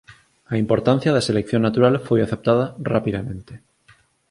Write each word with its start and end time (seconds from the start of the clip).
A 0.53 0.55
importancia 0.63 1.13
da 1.15 1.25
selección 1.29 1.61
natural 1.63 1.95
foi 2.07 2.19
aceptada 2.21 2.65
rapidamente 2.95 3.53